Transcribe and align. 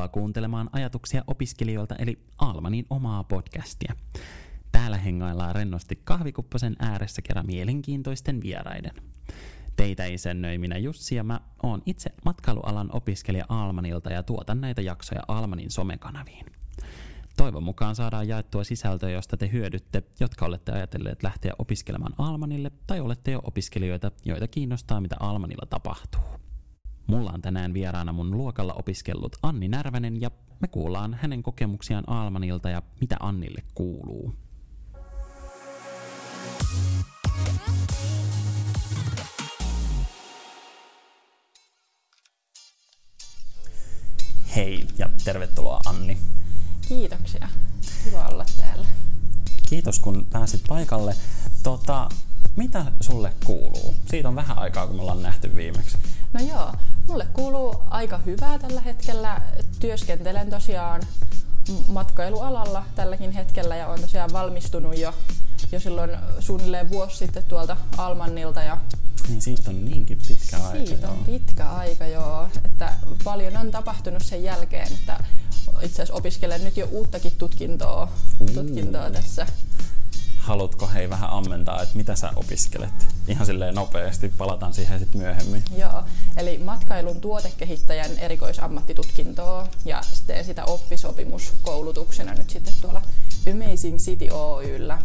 Tervetuloa 0.00 0.22
kuuntelemaan 0.22 0.70
ajatuksia 0.72 1.24
opiskelijoilta 1.26 1.96
eli 1.96 2.18
Almanin 2.38 2.86
omaa 2.90 3.24
podcastia. 3.24 3.94
Täällä 4.72 4.96
hengaillaan 4.96 5.54
rennosti 5.54 6.00
kahvikupposen 6.04 6.76
ääressä 6.78 7.22
kerran 7.22 7.46
mielenkiintoisten 7.46 8.42
vieraiden. 8.42 8.92
Teitä 9.76 10.04
isännöi 10.06 10.58
minä 10.58 10.78
Jussi 10.78 11.14
ja 11.14 11.24
mä 11.24 11.40
oon 11.62 11.82
itse 11.86 12.10
matkailualan 12.24 12.90
opiskelija 12.92 13.44
Almanilta 13.48 14.12
ja 14.12 14.22
tuotan 14.22 14.60
näitä 14.60 14.82
jaksoja 14.82 15.22
Almanin 15.28 15.70
somekanaviin. 15.70 16.46
Toivon 17.36 17.64
mukaan 17.64 17.96
saadaan 17.96 18.28
jaettua 18.28 18.64
sisältöä, 18.64 19.10
josta 19.10 19.36
te 19.36 19.50
hyödytte, 19.52 20.02
jotka 20.20 20.46
olette 20.46 20.72
ajatelleet 20.72 21.22
lähteä 21.22 21.52
opiskelemaan 21.58 22.14
Almanille 22.18 22.70
tai 22.86 23.00
olette 23.00 23.30
jo 23.30 23.40
opiskelijoita, 23.44 24.10
joita 24.24 24.48
kiinnostaa 24.48 25.00
mitä 25.00 25.16
Almanilla 25.20 25.66
tapahtuu. 25.66 26.39
Mulla 27.10 27.30
on 27.34 27.42
tänään 27.42 27.74
vieraana 27.74 28.12
mun 28.12 28.30
luokalla 28.30 28.74
opiskellut 28.74 29.36
Anni 29.42 29.68
Närvänen 29.68 30.20
ja 30.20 30.30
me 30.60 30.68
kuullaan 30.68 31.14
hänen 31.14 31.42
kokemuksiaan 31.42 32.04
Almanilta 32.06 32.70
ja 32.70 32.82
mitä 33.00 33.16
Annille 33.20 33.62
kuuluu. 33.74 34.34
Hei 44.56 44.86
ja 44.98 45.10
tervetuloa 45.24 45.80
Anni. 45.86 46.18
Kiitoksia. 46.88 47.48
Hyvä 48.06 48.26
olla 48.26 48.44
täällä. 48.56 48.86
Kiitos 49.68 49.98
kun 49.98 50.26
pääsit 50.32 50.62
paikalle. 50.68 51.14
Tota, 51.62 52.08
mitä 52.56 52.92
sulle 53.00 53.32
kuuluu? 53.44 53.94
Siitä 54.06 54.28
on 54.28 54.34
vähän 54.34 54.58
aikaa, 54.58 54.86
kun 54.86 54.96
me 54.96 55.02
ollaan 55.02 55.22
nähty 55.22 55.56
viimeksi. 55.56 55.98
No 56.32 56.40
joo, 56.40 56.72
mulle 57.08 57.26
kuuluu 57.32 57.82
aika 57.90 58.18
hyvää 58.18 58.58
tällä 58.58 58.80
hetkellä. 58.80 59.40
Työskentelen 59.80 60.50
tosiaan 60.50 61.02
matkailualalla 61.88 62.84
tälläkin 62.94 63.32
hetkellä 63.32 63.76
ja 63.76 63.86
olen 63.88 64.00
tosiaan 64.00 64.32
valmistunut 64.32 64.98
jo, 64.98 65.14
jo 65.72 65.80
silloin 65.80 66.10
suunnilleen 66.40 66.90
vuosi 66.90 67.16
sitten 67.16 67.44
tuolta 67.44 67.76
Almannilta 67.98 68.62
ja 68.62 68.78
Niin 69.28 69.42
siitä 69.42 69.70
on 69.70 69.84
niinkin 69.84 70.18
pitkä 70.28 70.56
aika. 70.56 70.86
siitä 70.86 71.08
on 71.10 71.16
joo. 71.16 71.24
pitkä 71.26 71.70
aika 71.70 72.06
joo, 72.06 72.48
että 72.64 72.92
paljon 73.24 73.56
on 73.56 73.70
tapahtunut 73.70 74.22
sen 74.22 74.42
jälkeen, 74.44 74.92
että 74.92 75.24
itse 75.82 75.94
asiassa 76.02 76.14
opiskelen 76.14 76.64
nyt 76.64 76.76
jo 76.76 76.88
uuttakin 76.90 77.32
tutkintoa, 77.38 78.08
Uu. 78.40 78.46
tutkintoa 78.48 79.10
tässä. 79.10 79.46
Haluatko 80.40 80.86
hei 80.86 81.10
vähän 81.10 81.30
ammentaa, 81.30 81.82
että 81.82 81.96
mitä 81.96 82.16
sä 82.16 82.30
opiskelet? 82.36 82.90
Ihan 83.28 83.46
silleen 83.46 83.74
nopeasti, 83.74 84.28
palataan 84.38 84.74
siihen 84.74 84.98
sitten 84.98 85.20
myöhemmin. 85.20 85.62
Joo, 85.76 86.04
eli 86.36 86.58
matkailun 86.58 87.20
tuotekehittäjän 87.20 88.18
erikoisammattitutkintoa 88.18 89.68
ja 89.84 90.00
teen 90.26 90.44
sitä 90.44 90.64
oppisopimuskoulutuksena 90.64 92.34
nyt 92.34 92.50
sitten 92.50 92.74
tuolla 92.80 93.02
Amazing 93.52 93.98
City 93.98 94.28
Oyllä. 94.30 94.98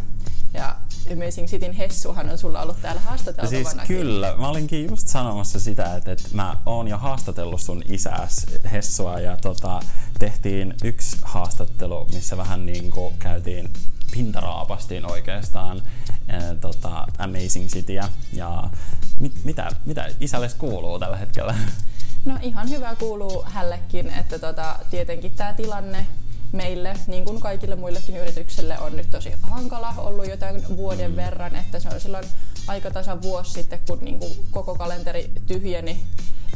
Ja 0.54 0.76
Amazing 1.12 1.48
Cityn 1.48 1.72
Hessuhan 1.72 2.30
on 2.30 2.38
sulla 2.38 2.62
ollut 2.62 2.82
täällä 2.82 3.00
haastateltavana. 3.00 3.70
siis 3.70 3.88
kyllä, 3.88 4.36
mä 4.36 4.48
olinkin 4.48 4.90
just 4.90 5.08
sanomassa 5.08 5.60
sitä, 5.60 5.96
että, 5.96 6.12
että 6.12 6.28
mä 6.32 6.56
oon 6.66 6.88
jo 6.88 6.98
haastatellut 6.98 7.60
sun 7.60 7.82
isäs 7.88 8.46
Hessua 8.72 9.20
ja 9.20 9.36
tota, 9.36 9.80
tehtiin 10.18 10.74
yksi 10.84 11.16
haastattelu, 11.22 12.08
missä 12.12 12.36
vähän 12.36 12.66
niin 12.66 12.90
kuin 12.90 13.14
käytiin 13.18 13.72
pintaraapastiin 14.16 15.10
oikeastaan 15.10 15.82
ää, 16.28 16.54
tota, 16.54 17.06
Amazing 17.18 17.68
Cityä. 17.68 18.08
Ja 18.32 18.70
mit, 19.20 19.44
mitä, 19.44 19.70
mitä 19.86 20.06
isälle 20.20 20.50
kuuluu 20.58 20.98
tällä 20.98 21.16
hetkellä? 21.16 21.54
No 22.24 22.38
ihan 22.42 22.70
hyvä 22.70 22.94
kuuluu 22.94 23.44
hällekin, 23.46 24.10
että 24.10 24.38
tota, 24.38 24.78
tietenkin 24.90 25.32
tämä 25.32 25.52
tilanne 25.52 26.06
meille, 26.52 26.96
niin 27.06 27.24
kuin 27.24 27.40
kaikille 27.40 27.76
muillekin 27.76 28.16
yrityksille, 28.16 28.78
on 28.78 28.96
nyt 28.96 29.10
tosi 29.10 29.32
hankala 29.42 29.94
ollut 29.96 30.28
jo 30.28 30.36
tämän 30.36 30.62
vuoden 30.76 31.16
verran, 31.16 31.56
että 31.56 31.80
se 31.80 31.88
on 31.88 32.00
silloin 32.00 32.24
aika 32.66 32.90
tasan 32.90 33.22
vuosi 33.22 33.50
sitten, 33.50 33.80
kun 33.86 33.98
niin 34.02 34.18
kuin 34.18 34.32
koko 34.50 34.74
kalenteri 34.74 35.30
tyhjeni 35.46 36.06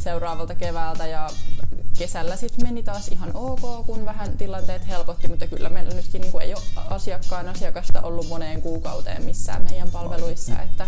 seuraavalta 0.03 0.55
keväältä 0.55 1.07
ja 1.07 1.29
kesällä 2.01 2.35
sitten 2.35 2.67
meni 2.67 2.83
taas 2.83 3.07
ihan 3.07 3.31
ok, 3.33 3.85
kun 3.85 4.05
vähän 4.05 4.37
tilanteet 4.37 4.87
helpotti, 4.87 5.27
mutta 5.27 5.47
kyllä 5.47 5.69
meillä 5.69 5.93
nytkin 5.93 6.21
niin 6.21 6.31
kuin 6.31 6.43
ei 6.43 6.53
ole 6.53 6.63
asiakkaan 6.89 7.49
asiakasta 7.49 8.01
ollut 8.01 8.27
moneen 8.27 8.61
kuukauteen 8.61 9.23
missään 9.23 9.63
meidän 9.63 9.91
palveluissa, 9.91 10.61
että 10.61 10.87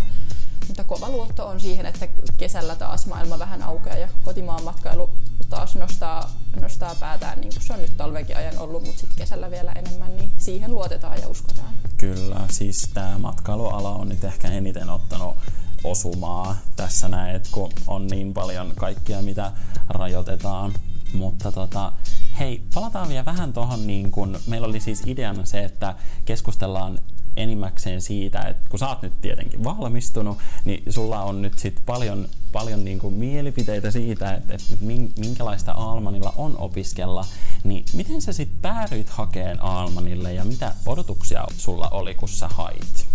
mutta 0.68 0.84
kova 0.84 1.10
luotto 1.10 1.48
on 1.48 1.60
siihen, 1.60 1.86
että 1.86 2.08
kesällä 2.38 2.76
taas 2.76 3.06
maailma 3.06 3.40
vähän 3.40 3.64
aukeaa 3.64 3.98
ja 3.98 4.08
kotimaan 4.24 4.64
matkailu 4.64 5.10
taas 5.50 5.76
nostaa, 5.76 6.32
nostaa 6.62 6.96
päätään, 6.96 7.42
niin 7.42 7.54
kuin 7.54 7.64
se 7.64 7.74
on 7.74 7.82
nyt 7.82 7.98
talvenkin 7.98 8.38
ajan 8.38 8.58
ollut, 8.58 8.84
mutta 8.84 9.00
sitten 9.00 9.18
kesällä 9.18 9.52
vielä 9.52 9.72
enemmän, 9.72 10.16
niin 10.16 10.32
siihen 10.38 10.72
luotetaan 10.72 11.22
ja 11.22 11.28
uskotaan. 11.28 11.74
Kyllä, 11.98 12.40
siis 12.50 12.90
tämä 12.94 13.18
matkailuala 13.18 13.90
on 13.90 14.10
nyt 14.10 14.24
ehkä 14.24 14.48
eniten 14.48 14.90
ottanut 14.90 15.36
osumaa 15.84 16.58
tässä 16.76 17.10
näin, 17.10 17.36
että 17.36 17.50
kun 17.52 17.72
on 17.88 18.08
niin 18.08 18.34
paljon 18.34 18.74
kaikkia, 18.76 19.22
mitä 19.22 19.52
rajoitetaan. 19.90 20.74
Mutta 21.14 21.52
tota, 21.52 21.92
hei, 22.40 22.64
palataan 22.74 23.10
vielä 23.10 23.26
vähän 23.26 23.54
tuohon, 23.54 23.88
niin 23.88 24.12
kun 24.12 24.40
meillä 24.48 24.68
oli 24.68 24.80
siis 24.80 25.02
ideana 25.06 25.46
se, 25.46 25.64
että 25.64 25.96
keskustellaan 26.26 27.00
enimmäkseen 27.38 28.02
siitä, 28.02 28.42
että 28.42 28.70
kun 28.70 28.80
sä 28.80 28.90
oot 28.90 29.02
nyt 29.02 29.22
tietenkin 29.22 29.64
valmistunut, 29.64 30.38
niin 30.66 30.94
sulla 30.94 31.24
on 31.24 31.42
nyt 31.42 31.60
sit 31.60 31.82
paljon, 31.86 32.28
paljon 32.52 32.86
niin 32.86 33.00
kuin 33.00 33.14
mielipiteitä 33.14 33.92
siitä, 33.92 34.34
että, 34.34 34.54
että 34.54 34.76
min- 34.82 35.12
minkälaista 35.18 35.72
Almanilla 35.72 36.34
on 36.38 36.58
opiskella, 36.58 37.26
niin 37.64 37.86
miten 37.94 38.22
sä 38.22 38.34
sitten 38.34 38.60
päädyit 38.62 39.10
hakeen 39.10 39.64
Almanille 39.64 40.34
ja 40.34 40.46
mitä 40.46 40.74
odotuksia 40.86 41.44
sulla 41.58 41.90
oli, 41.90 42.16
kun 42.16 42.30
sä 42.30 42.48
hait? 42.48 43.13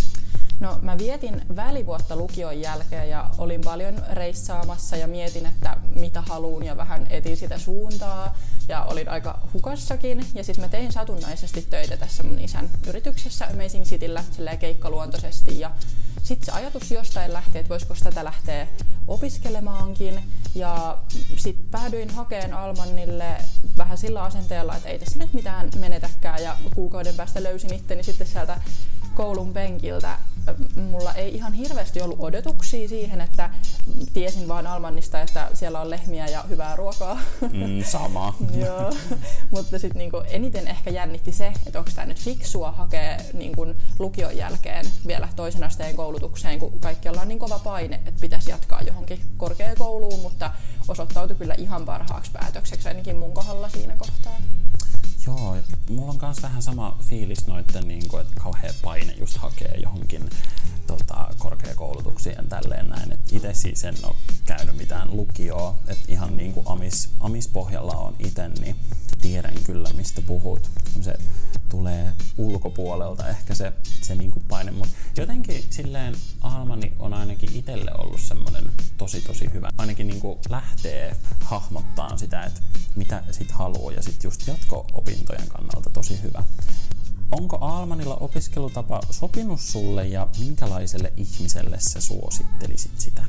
No 0.61 0.79
mä 0.83 0.99
vietin 0.99 1.43
välivuotta 1.57 2.17
lukion 2.17 2.61
jälkeen 2.61 3.11
ja 3.11 3.31
olin 3.39 3.61
paljon 3.61 4.03
reissaamassa 4.13 4.97
ja 4.97 5.07
mietin, 5.07 5.47
että 5.47 5.77
mitä 5.95 6.21
haluun 6.21 6.65
ja 6.65 6.77
vähän 6.77 7.07
etin 7.11 7.37
sitä 7.37 7.59
suuntaa 7.59 8.37
ja 8.69 8.85
olin 8.85 9.09
aika 9.09 9.39
hukassakin. 9.55 10.27
Ja 10.35 10.45
sitten 10.45 10.65
mä 10.65 10.69
tein 10.69 10.93
satunnaisesti 10.93 11.67
töitä 11.71 11.97
tässä 11.97 12.23
mun 12.23 12.39
isän 12.39 12.71
yrityksessä 12.87 13.47
Amazing 13.47 13.85
Cityllä 13.85 14.25
silleen 14.31 14.59
keikkaluontoisesti 14.59 15.61
ja 15.61 15.71
sitten 16.23 16.47
se 16.47 16.53
ajatus 16.53 16.91
jostain 16.91 17.33
lähti, 17.33 17.59
että 17.59 17.69
voisiko 17.69 17.95
tätä 18.03 18.25
lähteä 18.25 18.67
opiskelemaankin. 19.09 20.23
Ja 20.55 20.99
sitten 21.37 21.65
päädyin 21.71 22.11
hakeen 22.11 22.55
Almannille 22.55 23.37
vähän 23.77 23.99
sillä 23.99 24.23
asenteella, 24.23 24.77
että 24.77 24.89
ei 24.89 24.99
tässä 24.99 25.19
nyt 25.19 25.33
mitään 25.33 25.71
menetäkään. 25.79 26.43
Ja 26.43 26.57
kuukauden 26.75 27.15
päästä 27.15 27.43
löysin 27.43 27.75
itteni 27.75 28.03
sitten 28.03 28.27
sieltä 28.27 28.61
koulun 29.19 29.53
penkiltä. 29.53 30.19
Mulla 30.77 31.15
ei 31.15 31.35
ihan 31.35 31.53
hirveästi 31.53 32.03
ollut 32.03 32.19
odotuksia 32.21 32.89
siihen, 32.89 33.21
että 33.21 33.51
tiesin 34.13 34.49
vaan 34.49 34.67
Almannista, 34.67 35.21
että 35.21 35.49
siellä 35.55 35.81
on 35.81 35.91
lehmiä 35.91 36.27
ja 36.27 36.43
hyvää 36.43 36.77
ruokaa. 36.77 37.19
Mm, 37.41 37.85
sama. 37.85 38.35
Joo, 38.67 38.93
mutta 39.51 39.79
sitten 39.79 39.99
niinku 39.99 40.23
eniten 40.31 40.69
ehkä 40.69 40.91
jännitti 40.91 41.33
se, 41.33 41.53
että 41.67 41.79
onko 41.79 41.91
tämä 41.95 42.07
nyt 42.07 42.21
fiksua 42.21 42.71
hakea 42.71 43.17
niinku 43.33 43.67
lukion 43.99 44.37
jälkeen 44.37 44.87
vielä 45.07 45.29
toisen 45.37 45.65
asteen 45.65 45.97
koulutukseen, 45.97 46.59
kun 46.59 46.81
kaikki 46.81 47.09
ollaan 47.09 47.29
niin 47.29 47.39
kova 47.39 47.59
paine, 47.59 48.01
että 48.07 48.21
pitäisi 48.21 48.51
jatkaa 48.51 48.83
johonkin 48.83 49.21
korkeakouluun, 49.37 50.21
mutta 50.21 50.51
osoittautui 50.89 51.37
kyllä 51.37 51.55
ihan 51.59 51.85
parhaaksi 51.85 52.31
päätökseksi 52.33 52.89
ainakin 52.89 53.17
mun 53.17 53.33
kohdalla 53.33 53.69
siinä 53.69 53.97
kohtaa. 53.97 54.41
Joo, 55.27 55.57
mulla 55.89 56.13
on 56.13 56.19
myös 56.23 56.43
vähän 56.43 56.63
sama 56.63 56.99
fiilis 57.03 57.47
noitten, 57.47 57.89
niin 57.89 58.09
kuin, 58.09 58.23
että 58.23 58.41
kauhea 58.41 58.73
paine 58.83 59.13
just 59.13 59.37
hakee 59.37 59.75
johonkin 59.83 60.31
tota, 60.87 61.29
korkeakoulutuksiin 61.39 62.35
ja 62.39 62.45
tälleen 62.49 62.89
näin. 62.89 63.13
Et 63.13 63.33
itse 63.33 63.55
siis 63.55 63.85
en 63.85 63.95
ole 64.03 64.15
käynyt 64.45 64.77
mitään 64.77 65.17
lukioa, 65.17 65.79
että 65.87 66.05
ihan 66.13 66.37
niin 66.37 66.53
kuin 66.53 66.67
amis, 66.69 67.11
amispohjalla 67.21 67.93
on 67.93 68.17
itse, 68.19 68.49
niin 68.49 68.77
tiedän 69.21 69.55
kyllä 69.65 69.91
mistä 69.93 70.23
puhut. 70.23 70.71
Se 71.01 71.19
tulee 71.69 72.13
ulkopuolelta 72.37 73.29
ehkä 73.29 73.55
se, 73.55 73.73
se 74.03 74.15
niin 74.15 74.31
kuin 74.31 74.45
paine, 74.49 74.71
mutta 74.71 74.95
jotenkin 75.17 75.65
silleen 75.71 76.15
Almani 76.41 76.93
on 76.99 77.15
ainakin 77.15 77.57
itselle 77.57 77.91
ollut 77.99 78.21
semmoinen 78.21 78.73
tosi 78.99 79.21
tosi 79.21 79.53
hyvä. 79.53 79.71
Ainakin 79.79 80.07
niin 80.07 80.21
kuin 80.21 80.39
lähtee 80.49 81.17
hahmottaa 81.41 82.17
sitä, 82.17 82.43
että 82.45 82.61
mitä 82.97 83.23
sit 83.31 83.51
haluaa 83.51 83.93
ja 83.93 84.03
sitten 84.03 84.29
just 84.29 84.47
jatko-opintojen 84.47 85.49
kannalta 85.49 85.91
tosi 85.91 86.23
hyvä. 86.23 86.45
Onko 87.33 87.57
Almanilla 87.57 88.17
opiskelutapa 88.17 89.01
sopinut 89.11 89.61
sulle 89.61 90.07
ja 90.07 90.29
minkälaiselle 90.39 91.13
ihmiselle 91.17 91.77
sä 91.81 92.01
suosittelisit 92.01 93.01
sitä? 93.01 93.25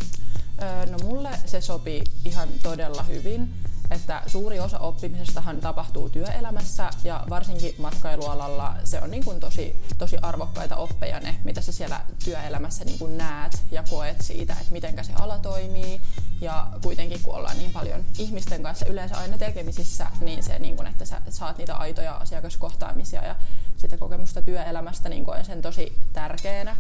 Öö, 0.62 0.86
no 0.86 0.98
mulle 1.04 1.30
se 1.46 1.62
sopii 1.62 2.04
ihan 2.26 2.50
todella 2.64 3.04
hyvin, 3.04 3.54
että 3.92 4.22
suuri 4.28 4.60
osa 4.60 4.80
oppimisestahan 4.80 5.58
tapahtuu 5.58 6.10
työelämässä 6.10 6.90
ja 7.04 7.24
varsinkin 7.30 7.76
matkailualalla 7.78 8.76
se 8.84 9.02
on 9.02 9.12
niin 9.12 9.26
kuin 9.26 9.40
tosi, 9.40 9.76
tosi 9.98 10.18
arvokkaita 10.22 10.76
oppeja 10.76 11.20
ne, 11.20 11.36
mitä 11.44 11.62
sä 11.62 11.72
siellä 11.72 12.02
työelämässä 12.24 12.86
niin 12.86 13.00
kuin 13.00 13.18
näet 13.18 13.64
ja 13.72 13.84
koet 13.90 14.22
siitä, 14.22 14.54
että 14.54 14.72
miten 14.72 15.06
se 15.06 15.14
ala 15.14 15.40
toimii. 15.40 16.02
Ja 16.42 16.68
kuitenkin 16.84 17.20
kun 17.24 17.36
ollaan 17.36 17.58
niin 17.58 17.72
paljon 17.72 18.06
ihmisten 18.18 18.64
kanssa 18.64 18.86
yleensä 18.86 19.18
aina 19.18 19.38
tekemisissä, 19.38 20.08
niin 20.22 20.44
se, 20.44 20.60
niin 20.60 20.76
kun, 20.76 20.88
että 20.88 21.06
sä 21.06 21.22
saat 21.30 21.58
niitä 21.58 21.76
aitoja 21.76 22.14
asiakaskohtaamisia 22.14 23.26
ja 23.26 23.36
sitä 23.78 23.98
kokemusta 23.98 24.42
työelämästä, 24.42 25.10
niin 25.10 25.26
koen 25.26 25.46
sen 25.46 25.62
tosi 25.62 26.00
tärkeänä 26.14 26.76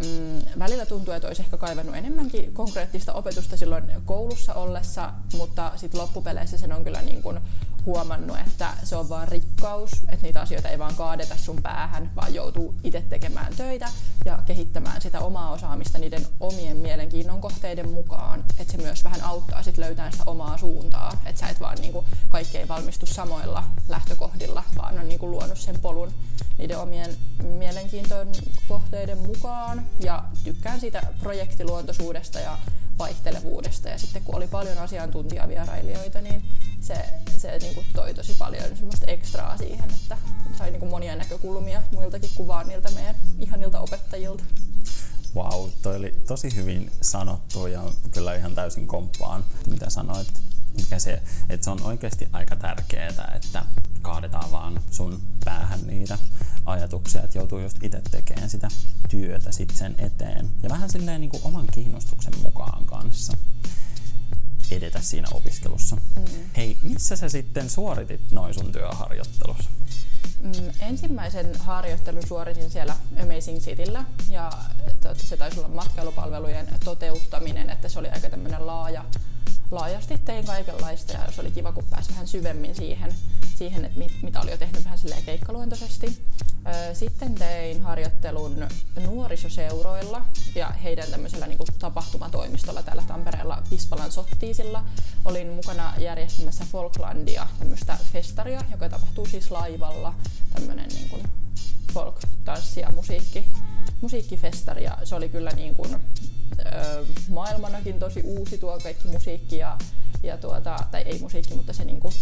mm, 0.00 0.58
välillä 0.58 0.86
tuntuu, 0.86 1.14
että 1.14 1.28
olisi 1.28 1.42
ehkä 1.42 1.56
kaivannut 1.56 1.96
enemmänkin 1.96 2.54
konkreettista 2.54 3.12
opetusta 3.12 3.56
silloin 3.56 3.84
koulussa 4.04 4.54
ollessa, 4.54 5.12
mutta 5.36 5.72
sitten 5.76 6.00
loppupeleissä 6.00 6.58
sen 6.58 6.72
on 6.72 6.84
kyllä 6.84 7.02
niin 7.02 7.22
kuin 7.22 7.38
huomannut, 7.86 8.36
että 8.46 8.70
se 8.82 8.96
on 8.96 9.08
vaan 9.08 9.28
rikkaus, 9.28 9.92
että 9.92 10.22
niitä 10.22 10.40
asioita 10.40 10.68
ei 10.68 10.78
vaan 10.78 10.94
kaadeta 10.94 11.36
sun 11.36 11.62
päähän, 11.62 12.10
vaan 12.16 12.34
joutuu 12.34 12.74
itse 12.84 13.00
tekemään 13.00 13.56
töitä 13.56 13.88
ja 14.24 14.42
kehittämään 14.46 15.02
sitä 15.02 15.20
omaa 15.20 15.50
osaamista 15.50 15.98
niiden 15.98 16.26
omien 16.40 16.76
mielenkiinnon 16.76 17.40
kohteiden 17.40 17.90
mukaan. 17.90 18.44
Että 18.58 18.72
se 18.72 18.78
myös 18.78 19.04
vähän 19.04 19.22
auttaa 19.22 19.62
sit 19.62 19.78
löytämään 19.78 20.12
sitä 20.12 20.24
omaa 20.26 20.58
suuntaa, 20.58 21.18
että 21.26 21.40
sä 21.40 21.48
et 21.48 21.60
vaan 21.60 21.78
niinku, 21.78 22.04
kaikki 22.28 22.58
ei 22.58 22.68
valmistu 22.68 23.06
samoilla 23.06 23.64
lähtökohdilla, 23.88 24.62
vaan 24.76 24.98
on 24.98 25.08
niinku 25.08 25.30
luonut 25.30 25.58
sen 25.58 25.80
polun 25.80 26.12
niiden 26.58 26.78
omien 26.78 27.16
mielenkiintojen 27.42 28.32
kohteiden 28.68 29.18
mukaan. 29.18 29.86
Ja 30.00 30.24
tykkään 30.44 30.80
siitä 30.80 31.02
projektiluontoisuudesta 31.20 32.40
ja 32.40 32.58
vaihtelevuudesta. 32.98 33.88
Ja 33.88 33.98
sitten 33.98 34.22
kun 34.22 34.34
oli 34.34 34.46
paljon 34.48 34.78
asiantuntijavierailijoita, 34.78 36.20
niin 36.20 36.44
se, 36.80 36.94
se 37.36 37.58
niin 37.58 37.74
kuin 37.74 37.86
toi 37.94 38.14
tosi 38.14 38.34
paljon 38.38 38.76
semmoista 38.76 39.06
ekstraa 39.06 39.56
siihen, 39.56 39.90
että 39.90 40.18
sai 40.58 40.70
niin 40.70 40.80
kuin 40.80 40.90
monia 40.90 41.16
näkökulmia 41.16 41.82
muiltakin 41.92 42.30
kuvaa 42.36 42.64
niiltä 42.64 42.90
meidän 42.90 43.16
ihanilta 43.38 43.80
opettajilta. 43.80 44.44
Wow, 45.34 45.68
toi 45.82 45.96
oli 45.96 46.14
tosi 46.26 46.56
hyvin 46.56 46.92
sanottu 47.00 47.66
ja 47.66 47.82
kyllä 48.10 48.34
ihan 48.34 48.54
täysin 48.54 48.86
komppaan, 48.86 49.44
mitä 49.66 49.90
sanoit. 49.90 50.28
Mikä 50.76 50.98
se, 50.98 51.22
että 51.48 51.64
se 51.64 51.70
on 51.70 51.82
oikeasti 51.82 52.28
aika 52.32 52.56
tärkeää, 52.56 53.32
että 53.34 53.64
kaadetaan 54.02 54.50
vaan 54.50 54.80
sun 54.90 55.20
päähän 55.44 55.86
niitä 55.86 56.18
ajatuksia, 56.66 57.22
että 57.22 57.38
joutuu 57.38 57.58
just 57.58 57.82
itse 57.82 58.02
tekemään 58.10 58.50
sitä 58.50 58.68
työtä 59.08 59.52
sit 59.52 59.70
sen 59.70 59.94
eteen. 59.98 60.50
Ja 60.62 60.68
vähän 60.68 60.90
silleen 60.90 61.20
niin 61.20 61.30
kuin 61.30 61.42
oman 61.44 61.66
kiinnostuksen 61.72 62.38
mukaan 62.42 62.86
kanssa 62.86 63.36
edetä 64.70 65.00
siinä 65.00 65.28
opiskelussa. 65.32 65.96
Mm. 65.96 66.24
Hei, 66.56 66.76
missä 66.82 67.16
sä 67.16 67.28
sitten 67.28 67.70
suoritit 67.70 68.30
noin 68.30 68.54
sun 68.54 68.72
työharjoittelussa? 68.72 69.70
Mm, 70.42 70.70
ensimmäisen 70.80 71.58
harjoittelun 71.58 72.26
suoritin 72.26 72.70
siellä 72.70 72.96
Amazing 73.22 73.58
Cityllä 73.58 74.04
ja 74.28 74.52
se 75.16 75.36
taisi 75.36 75.58
olla 75.58 75.68
matkailupalvelujen 75.68 76.68
toteuttaminen, 76.84 77.70
että 77.70 77.88
se 77.88 77.98
oli 77.98 78.08
aika 78.08 78.30
tämmöinen 78.30 78.66
laaja, 78.66 79.04
laajasti 79.70 80.18
tein 80.24 80.46
kaikenlaista 80.46 81.12
ja 81.12 81.32
se 81.32 81.40
oli 81.40 81.50
kiva, 81.50 81.72
kun 81.72 81.84
pääsi 81.90 82.10
vähän 82.10 82.28
syvemmin 82.28 82.74
siihen, 82.74 83.14
siihen 83.54 83.84
että 83.84 83.98
mit, 83.98 84.22
mitä 84.22 84.40
oli 84.40 84.50
jo 84.50 84.56
tehnyt 84.56 84.84
vähän 84.84 84.98
silleen 84.98 85.22
keikkaluontoisesti. 85.22 86.18
Sitten 86.92 87.34
tein 87.34 87.82
harjoittelun 87.82 88.68
nuorisoseuroilla 89.04 90.24
ja 90.54 90.70
heidän 90.70 91.10
tämmöisellä 91.10 91.46
niin 91.46 91.58
kuin 91.58 91.68
tapahtumatoimistolla 91.78 92.82
täällä 92.82 93.02
Tampereella 93.02 93.62
Pispalan 93.70 94.12
Sottiisilla. 94.12 94.84
Olin 95.24 95.48
mukana 95.48 95.94
järjestämässä 95.98 96.64
Folklandia, 96.72 97.46
tämmöistä 97.58 97.98
festaria, 98.12 98.64
joka 98.70 98.88
tapahtuu 98.88 99.26
siis 99.26 99.50
laivalla, 99.50 100.14
tämmöinen 100.54 100.88
niin 100.88 101.08
kuin 101.08 101.22
folk, 101.92 102.20
tanssi 102.44 102.80
ja 102.80 102.92
musiikki, 102.92 103.52
musiikkifestari 104.00 104.84
ja 104.84 104.98
se 105.04 105.14
oli 105.14 105.28
kyllä 105.28 105.50
niin 105.50 105.74
kuin, 105.74 106.00
maailmanakin 107.28 107.98
tosi 107.98 108.20
uusi 108.24 108.58
tuo 108.58 108.78
kaikki 108.82 109.08
musiikki 109.08 109.56
ja, 109.56 109.78
ja 110.22 110.36
tuota, 110.36 110.76
tai 110.90 111.02
ei 111.02 111.18
musiikki, 111.18 111.54
mutta 111.54 111.72
se 111.72 111.84
niin 111.84 112.00
kuin, 112.00 112.14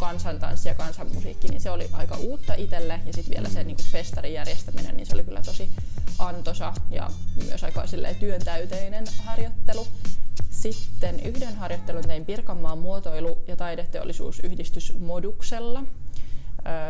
kansantanssi 0.00 0.68
ja 0.68 0.74
kansanmusiikki, 0.74 1.48
niin 1.48 1.60
se 1.60 1.70
oli 1.70 1.88
aika 1.92 2.16
uutta 2.16 2.54
itselle 2.54 3.00
ja 3.06 3.12
sitten 3.12 3.34
vielä 3.34 3.48
se 3.48 3.64
niin 3.64 3.76
kuin 3.76 3.86
festarin 3.86 4.32
järjestäminen, 4.32 4.96
niin 4.96 5.06
se 5.06 5.14
oli 5.14 5.24
kyllä 5.24 5.42
tosi 5.42 5.70
antosa 6.18 6.74
ja 6.90 7.10
myös 7.44 7.64
aika 7.64 7.84
työntäyteinen 8.20 9.04
harjoittelu. 9.18 9.86
Sitten 10.50 11.20
yhden 11.20 11.56
harjoittelun 11.56 12.02
tein 12.02 12.24
Pirkanmaan 12.24 12.78
muotoilu- 12.78 13.44
ja 13.46 13.56
taideteollisuusyhdistys 13.56 14.98
Moduksella. 14.98 15.82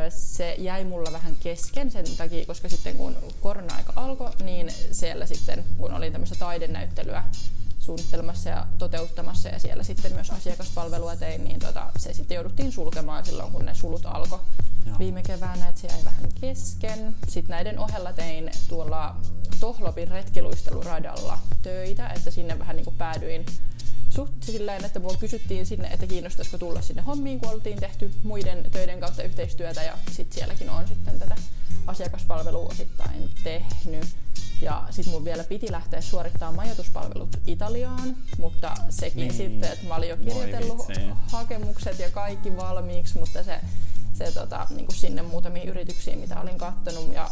Se 0.09 0.55
jäi 0.59 0.85
mulla 0.85 1.13
vähän 1.13 1.37
kesken 1.41 1.91
sen 1.91 2.17
takia, 2.17 2.47
koska 2.47 2.69
sitten 2.69 2.97
kun 2.97 3.17
korona-aika 3.41 3.93
alkoi, 3.97 4.31
niin 4.43 4.71
siellä 4.93 5.27
sitten, 5.27 5.65
kun 5.77 5.93
oli 5.93 6.11
tämmöistä 6.11 6.37
taidenäyttelyä 6.39 7.25
suunnittelemassa 7.79 8.51
ja 8.51 8.67
toteuttamassa 8.79 9.49
ja 9.49 9.59
siellä 9.59 9.83
sitten 9.83 10.13
myös 10.13 10.31
asiakaspalvelua 10.31 11.17
tein, 11.17 11.45
niin 11.45 11.61
tota, 11.61 11.91
se 11.97 12.13
sitten 12.13 12.35
jouduttiin 12.35 12.73
sulkemaan 12.73 13.25
silloin, 13.25 13.53
kun 13.53 13.65
ne 13.67 13.75
sulut 13.75 14.07
alkoi 14.07 14.41
viime 14.99 15.23
keväänä, 15.23 15.69
että 15.69 15.81
se 15.81 15.89
jäi 15.89 16.05
vähän 16.05 16.25
kesken. 16.41 17.17
Sitten 17.29 17.55
näiden 17.55 17.79
ohella 17.79 18.13
tein 18.13 18.51
tuolla 18.69 19.17
Tohlopin 19.61 20.09
retkiluisteluradalla 20.09 21.39
töitä, 21.63 22.09
että 22.09 22.31
sinne 22.31 22.59
vähän 22.59 22.77
niin 22.77 22.85
kuin 22.85 22.97
päädyin 22.97 23.47
suht 24.11 24.43
silleen, 24.43 24.85
että 24.85 24.99
mua 24.99 25.15
kysyttiin 25.21 25.67
sinne, 25.67 25.89
että 25.89 26.07
kiinnostaisiko 26.07 26.59
tulla 26.59 26.83
sinne 26.83 27.03
hommiin, 27.03 27.41
kun 27.41 27.49
oltiin 27.49 27.81
tehty 27.81 28.11
muiden 28.23 28.67
töiden 28.71 29.01
kautta 29.01 29.23
yhteistyötä 29.23 29.83
ja 29.83 29.99
sitten 30.11 30.35
sielläkin 30.35 30.71
on 30.71 30.89
sitten 30.89 31.19
tätä 31.19 31.35
asiakaspalvelua 31.87 32.69
osittain 32.69 33.31
tehnyt. 33.45 34.07
Ja 34.63 34.87
sitten 34.91 35.15
mun 35.15 35.25
vielä 35.25 35.45
piti 35.45 35.73
lähteä 35.73 36.01
suorittamaan 36.01 36.55
majoituspalvelut 36.55 37.37
Italiaan, 37.47 38.17
mutta 38.39 38.75
sekin 38.91 39.19
niin. 39.19 39.35
sitten, 39.35 39.73
että 39.73 39.87
mä 39.87 39.95
olin 39.97 40.09
jo 40.09 40.17
kirjoitellut 40.17 40.87
hakemukset 41.27 41.99
ja 41.99 42.11
kaikki 42.11 42.57
valmiiksi, 42.57 43.19
mutta 43.19 43.45
se, 43.45 43.61
se 44.13 44.33
tota, 44.33 44.67
niin 44.71 44.87
kuin 44.87 44.97
sinne 44.97 45.23
muutamiin 45.23 45.69
yrityksiin, 45.69 46.19
mitä 46.19 46.41
olin 46.41 46.59
kattonut 46.59 47.15
ja 47.15 47.31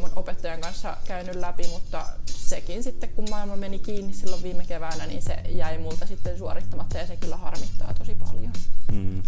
mun 0.00 0.10
opettajan 0.16 0.60
kanssa 0.60 0.96
käynyt 1.04 1.34
läpi, 1.34 1.66
mutta 1.66 2.06
sekin 2.26 2.82
sitten, 2.82 3.10
kun 3.10 3.30
maailma 3.30 3.56
meni 3.56 3.78
kiinni 3.78 4.12
silloin 4.12 4.42
viime 4.42 4.64
keväänä, 4.66 5.06
niin 5.06 5.22
se 5.22 5.36
jäi 5.48 5.78
multa 5.78 6.06
sitten 6.06 6.38
suorittamatta 6.38 6.98
ja 6.98 7.06
se 7.06 7.16
kyllä 7.16 7.36
harmittaa 7.36 7.94
tosi 7.94 8.14
paljon. 8.14 8.52
Mm. 8.92 9.22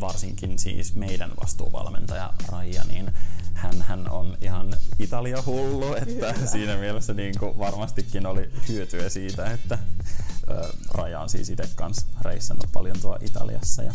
Varsinkin 0.00 0.58
siis 0.58 0.94
meidän 0.94 1.32
vastuuvalmentaja 1.40 2.32
Raija, 2.48 2.84
niin 2.84 3.12
hän, 3.54 3.82
hän 3.82 4.10
on 4.10 4.36
ihan 4.40 4.74
Italia-hullu, 4.98 5.94
että 5.94 6.34
Kyllä. 6.34 6.46
siinä 6.46 6.76
mielessä 6.76 7.14
niin 7.14 7.38
kuin 7.38 7.58
varmastikin 7.58 8.26
oli 8.26 8.50
hyötyä 8.68 9.08
siitä, 9.08 9.50
että 9.50 9.78
Raja 10.94 11.20
on 11.20 11.28
siis 11.28 11.50
itse 11.50 11.68
kanssa 11.74 12.06
reissannut 12.22 12.66
paljon 12.72 13.00
tuo 13.00 13.18
Italiassa 13.20 13.82
ja 13.82 13.92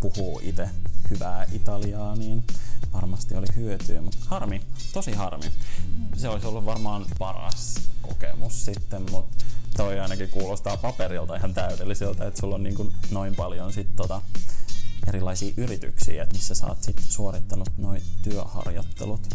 puhuu 0.00 0.40
itse 0.42 0.68
hyvää 1.10 1.46
Italiaa, 1.52 2.16
niin 2.16 2.44
varmasti 2.92 3.34
oli 3.34 3.46
hyötyä, 3.56 4.00
mutta 4.00 4.18
harmi, 4.26 4.62
tosi 4.92 5.12
harmi. 5.12 5.46
Se 6.16 6.28
olisi 6.28 6.46
ollut 6.46 6.66
varmaan 6.66 7.04
paras 7.18 7.74
kokemus 8.02 8.64
sitten, 8.64 9.10
mutta 9.10 9.44
toi 9.76 10.00
ainakin 10.00 10.28
kuulostaa 10.28 10.76
paperilta 10.76 11.36
ihan 11.36 11.54
täydelliseltä, 11.54 12.26
että 12.26 12.40
sulla 12.40 12.54
on 12.54 12.62
niin 12.62 12.74
kuin 12.74 12.94
noin 13.10 13.34
paljon 13.34 13.72
sit 13.72 13.96
tota, 13.96 14.22
erilaisia 15.08 15.54
yrityksiä, 15.56 16.22
että 16.22 16.34
missä 16.34 16.54
sä 16.54 16.66
oot 16.66 16.82
sit 16.82 17.02
suorittanut 17.08 17.70
noin 17.78 18.02
työharjoittelut. 18.22 19.28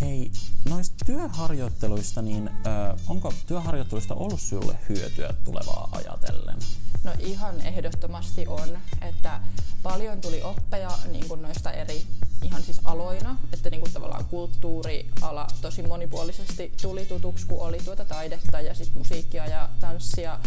Hei, 0.00 0.32
noista 0.68 1.04
työharjoitteluista, 1.06 2.22
niin 2.22 2.48
ö, 2.48 2.96
onko 3.08 3.32
työharjoitteluista 3.46 4.14
ollut 4.14 4.40
sulle 4.40 4.78
hyötyä 4.88 5.34
tulevaa 5.44 5.88
ajatellen? 5.92 6.58
No 7.04 7.12
ihan 7.18 7.60
ehdottomasti 7.60 8.46
on, 8.46 8.78
että 9.20 9.40
paljon 9.82 10.20
tuli 10.20 10.42
oppeja 10.42 10.98
niin 11.10 11.28
kuin 11.28 11.42
noista 11.42 11.72
eri 11.72 12.02
ihan 12.42 12.62
siis 12.62 12.80
aloina, 12.84 13.36
että 13.52 13.70
niin 13.70 13.80
kuin 13.80 13.92
tavallaan 13.92 14.24
kulttuuriala 14.24 15.46
tosi 15.60 15.82
monipuolisesti 15.82 16.72
tuli 16.82 17.06
tutuksi, 17.06 17.46
kun 17.46 17.60
oli 17.60 17.78
tuota 17.78 18.04
taidetta 18.04 18.60
ja 18.60 18.74
sit 18.74 18.94
musiikkia 18.94 19.46
ja 19.46 19.68
tanssia. 19.80 20.38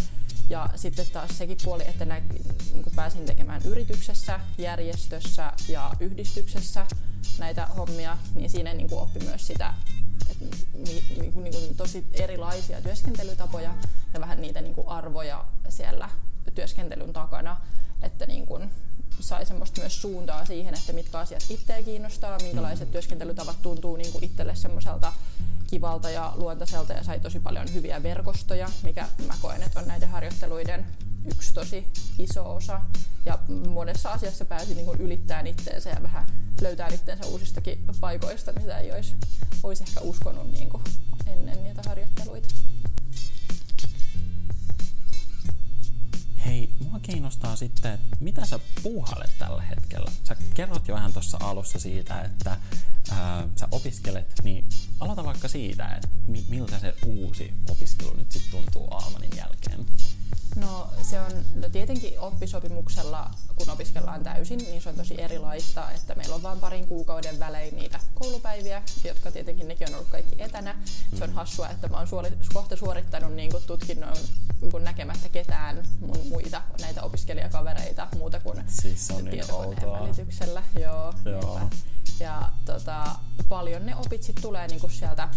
Ja 0.49 0.69
sitten 0.75 1.05
taas 1.13 1.37
sekin 1.37 1.57
puoli, 1.63 1.83
että 1.87 2.05
nä, 2.05 2.19
niin 2.19 2.83
pääsin 2.95 3.25
tekemään 3.25 3.61
yrityksessä, 3.65 4.39
järjestössä 4.57 5.51
ja 5.67 5.91
yhdistyksessä 5.99 6.87
näitä 7.39 7.65
hommia, 7.65 8.17
niin 8.35 8.49
siinä 8.49 8.73
niin 8.73 8.89
kuin 8.89 9.01
oppi 9.01 9.19
myös 9.19 9.47
sitä, 9.47 9.73
että 10.29 10.45
niin 11.19 11.33
kuin, 11.33 11.43
niin 11.43 11.53
kuin 11.53 11.75
tosi 11.77 12.05
erilaisia 12.13 12.81
työskentelytapoja 12.81 13.73
ja 14.13 14.19
vähän 14.19 14.41
niitä 14.41 14.61
niin 14.61 14.75
kuin 14.75 14.87
arvoja 14.87 15.45
siellä 15.69 16.09
työskentelyn 16.55 17.13
takana, 17.13 17.57
että 18.03 18.25
niin 18.25 18.45
kuin 18.45 18.69
sai 19.19 19.45
semmoista 19.45 19.81
myös 19.81 20.01
suuntaa 20.01 20.45
siihen, 20.45 20.73
että 20.73 20.93
mitkä 20.93 21.19
asiat 21.19 21.45
itseä 21.49 21.83
kiinnostaa, 21.83 22.39
minkälaiset 22.39 22.87
mm. 22.87 22.91
työskentelytavat 22.91 23.61
tuntuu 23.61 23.95
niin 23.95 24.11
kuin 24.11 24.23
itselle 24.23 24.55
semmoiselta 24.55 25.13
kivalta 25.67 26.09
ja 26.09 26.33
luontaiselta 26.35 26.93
ja 26.93 27.03
sai 27.03 27.19
tosi 27.19 27.39
paljon 27.39 27.73
hyviä 27.73 28.03
verkostoja, 28.03 28.69
mikä 28.83 29.07
mä 29.27 29.33
koen, 29.41 29.63
että 29.63 29.79
on 29.79 29.87
näiden 29.87 30.09
harjoitteluiden 30.09 30.85
yksi 31.25 31.53
tosi 31.53 31.87
iso 32.19 32.55
osa. 32.55 32.81
Ja 33.25 33.39
monessa 33.67 34.11
asiassa 34.11 34.45
pääsi 34.45 34.75
niin 34.75 34.99
ylittämään 34.99 35.47
itteensä 35.47 35.89
ja 35.89 36.03
vähän 36.03 36.27
löytää 36.61 36.87
itteensä 36.87 37.25
uusistakin 37.25 37.85
paikoista, 37.99 38.51
mitä 38.51 38.77
ei 38.77 38.91
olisi, 38.91 39.15
olisi 39.63 39.83
ehkä 39.83 39.99
uskonut 39.99 40.51
niin 40.51 40.69
kuin 40.69 40.83
ennen 41.27 41.63
niitä 41.63 41.81
harjoitteluita. 41.85 42.47
Kiinnostaa 47.01 47.55
sitten, 47.55 47.93
että 47.93 48.17
mitä 48.19 48.45
sä 48.45 48.59
puuhailet 48.83 49.31
tällä 49.39 49.61
hetkellä. 49.61 50.11
Sä 50.23 50.35
kerrot 50.53 50.87
jo 50.87 50.95
vähän 50.95 51.13
tuossa 51.13 51.37
alussa 51.41 51.79
siitä, 51.79 52.21
että 52.21 52.57
ää, 53.11 53.47
sä 53.55 53.67
opiskelet, 53.71 54.33
niin 54.43 54.67
aloita 54.99 55.23
vaikka 55.23 55.47
siitä, 55.47 55.87
että 55.95 56.07
mi- 56.27 56.45
miltä 56.49 56.79
se 56.79 56.95
uusi 57.05 57.53
opiskelu 57.69 58.13
nyt 58.13 58.31
sitten 58.31 58.51
tuntuu 58.51 58.87
Almanin 58.87 59.31
jälkeen. 59.37 59.85
No 60.55 60.89
se 61.01 61.19
on 61.19 61.31
no 61.55 61.69
tietenkin 61.69 62.19
oppisopimuksella, 62.19 63.31
kun 63.55 63.69
opiskellaan 63.69 64.23
täysin, 64.23 64.59
niin 64.59 64.81
se 64.81 64.89
on 64.89 64.95
tosi 64.95 65.21
erilaista, 65.21 65.91
että 65.91 66.15
meillä 66.15 66.35
on 66.35 66.43
vain 66.43 66.59
parin 66.59 66.87
kuukauden 66.87 67.39
välein 67.39 67.75
niitä 67.75 67.99
koulupäiviä, 68.13 68.83
jotka 69.03 69.31
tietenkin 69.31 69.67
nekin 69.67 69.87
on 69.87 69.93
ollut 69.93 70.09
kaikki 70.09 70.35
etänä. 70.37 70.75
Se 71.17 71.23
on 71.23 71.29
mm. 71.29 71.35
hassua, 71.35 71.69
että 71.69 71.87
mä 71.87 71.97
oon 71.97 72.07
suori, 72.07 72.31
kohta 72.53 72.75
suorittanut 72.75 73.33
niin 73.33 73.51
kuin 73.51 73.63
tutkinnon 73.63 74.17
kun 74.71 74.83
näkemättä 74.83 75.29
ketään 75.29 75.83
mun 75.99 76.27
muita 76.27 76.61
näitä 76.81 77.03
opiskelijakavereita 77.03 78.07
muuta 78.17 78.39
kuin 78.39 78.63
siis 78.67 79.11
on 79.11 79.25
niin 79.25 79.31
tietokoneen 79.31 79.91
välityksellä. 79.91 80.63
Joo, 80.79 81.13
Joo. 81.25 81.69
Ja 82.19 82.51
tota, 82.65 83.15
paljon 83.49 83.85
ne 83.85 83.95
opit 83.95 84.23
sit 84.23 84.35
tulee 84.41 84.67
niinku 84.67 84.89
sieltä 84.89 85.29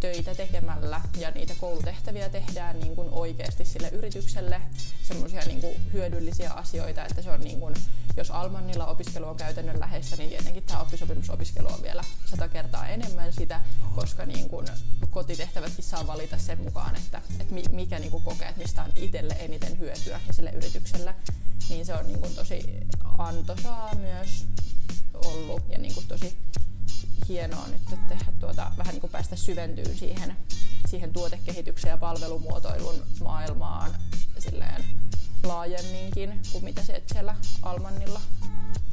töitä 0.00 0.34
tekemällä 0.34 1.00
ja 1.18 1.30
niitä 1.30 1.54
koulutehtäviä 1.60 2.28
tehdään 2.28 2.80
niinku 2.80 3.08
oikeasti 3.10 3.64
sille 3.64 3.88
yritykselle. 3.88 4.60
Semmoisia 5.02 5.40
niinku 5.40 5.76
hyödyllisiä 5.92 6.52
asioita, 6.52 7.04
että 7.04 7.22
se 7.22 7.30
on 7.30 7.40
niinku, 7.40 7.70
jos 8.16 8.30
Almannilla 8.30 8.86
opiskelu 8.86 9.26
on 9.26 9.36
käytännön 9.36 9.80
läheistä, 9.80 10.16
niin 10.16 10.30
tietenkin 10.30 10.62
tämä 10.62 10.80
oppisopimusopiskelu 10.80 11.68
on 11.68 11.82
vielä 11.82 12.04
sata 12.26 12.48
kertaa 12.48 12.86
enemmän 12.86 13.32
sitä, 13.32 13.60
koska 13.94 14.26
niinku 14.26 14.64
kotitehtävätkin 15.10 15.84
saa 15.84 16.06
valita 16.06 16.38
sen 16.38 16.60
mukaan, 16.62 16.96
että, 16.96 17.22
että 17.40 17.54
mikä 17.70 17.98
niinku 17.98 18.20
kokee, 18.20 18.48
että 18.48 18.60
mistä 18.60 18.82
on 18.82 18.92
itselle 18.96 19.36
eniten 19.38 19.78
hyötyä 19.78 20.20
ja 20.26 20.32
sille 20.32 20.50
yritykselle, 20.50 21.14
niin 21.68 21.86
se 21.86 21.94
on 21.94 22.06
niinku 22.06 22.28
tosi 22.28 22.62
antoisaa 23.18 23.94
myös 23.94 24.46
ollut. 25.14 25.62
Ja 25.68 25.78
niin 25.78 25.94
kuin 25.94 26.06
tosi 26.06 26.38
hienoa 27.28 27.66
nyt 27.66 28.08
tehdä 28.08 28.32
tuota, 28.40 28.72
vähän 28.78 28.92
niin 28.94 29.00
kuin 29.00 29.10
päästä 29.10 29.36
syventyyn 29.36 29.98
siihen, 29.98 30.36
siihen 30.88 31.12
tuotekehitykseen 31.12 31.90
ja 31.90 31.98
palvelumuotoilun 31.98 33.02
maailmaan 33.20 33.94
silleen 34.38 34.84
laajemminkin 35.46 36.40
kuin 36.52 36.64
mitä 36.64 36.82
se 36.82 37.02
siellä 37.12 37.36
Almannilla, 37.62 38.20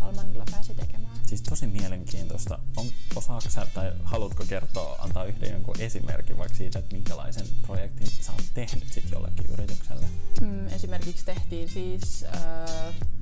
Almannilla 0.02 0.46
pääsi 0.52 0.74
tekemään. 0.74 1.16
Siis 1.26 1.42
tosi 1.42 1.68
mielenkiintoista. 1.68 2.60
On, 2.78 2.86
osaako 3.16 3.50
sä, 3.50 3.68
tai 3.74 3.92
haluatko 4.04 4.44
kertoa, 4.50 4.96
antaa 5.00 5.26
yhden 5.26 5.52
jonkun 5.52 5.80
esimerkin 5.80 6.38
vaikka 6.38 6.58
siitä, 6.58 6.80
että 6.80 6.96
minkälaisen 6.96 7.48
projektin 7.62 8.08
sä 8.08 8.32
oot 8.32 8.46
tehnyt 8.54 8.94
sit 8.94 9.12
jollekin 9.12 9.52
yritykselle? 9.52 10.06
Mm, 10.42 10.68
esimerkiksi 10.68 11.26
tehtiin 11.26 11.70
siis 11.70 12.24
äh, 12.24 12.32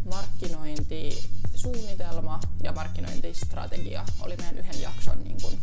markkinointisuunnitelma 0.06 2.40
ja 2.64 2.72
markkinointistrategia 2.72 4.06
oli 4.22 4.38
meidän 4.38 4.58
yhden 4.58 4.82
jakson 4.82 5.24
niin 5.24 5.42
kun, 5.42 5.54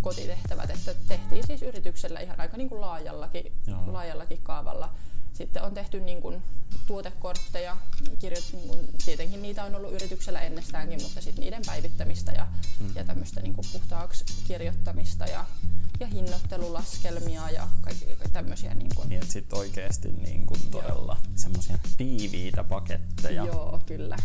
kotitehtävät, 0.00 0.70
että 0.70 0.94
tehtiin 1.08 1.46
siis 1.46 1.62
yrityksellä 1.62 2.20
ihan 2.20 2.40
aika 2.40 2.56
niin 2.56 2.68
kuin 2.68 2.80
laajallakin, 2.80 3.52
laajallakin 3.86 4.40
kaavalla 4.42 4.94
sitten 5.36 5.62
on 5.62 5.74
tehty 5.74 6.00
niin 6.00 6.22
kuin 6.22 6.42
tuotekortteja, 6.86 7.76
kirjo, 8.18 8.38
niin 8.52 8.68
kuin, 8.68 8.88
tietenkin 9.04 9.42
niitä 9.42 9.64
on 9.64 9.74
ollut 9.74 9.92
yrityksellä 9.92 10.40
ennestäänkin, 10.40 11.02
mutta 11.02 11.20
sitten 11.20 11.42
niiden 11.42 11.62
päivittämistä 11.66 12.32
ja, 12.32 12.46
mm. 12.80 12.92
ja 12.94 13.04
tämmöistä 13.04 13.40
niin 13.40 13.54
kuin 13.54 13.66
puhtaaksi 13.72 14.24
kirjoittamista 14.46 15.26
ja, 15.26 15.44
ja 16.00 16.06
hinnoittelulaskelmia 16.06 17.50
ja 17.50 17.68
kaikki 17.80 18.06
tämmöisiä. 18.32 18.74
Niin, 18.74 18.94
kuin. 18.94 19.08
niin 19.08 19.26
sitten 19.26 19.58
oikeasti 19.58 20.08
niin 20.12 20.46
kuin 20.46 20.60
todella 20.70 21.16
semmoisia 21.34 21.78
tiiviitä 21.96 22.64
paketteja. 22.64 23.44
Joo, 23.44 23.82
kyllä. 23.86 24.16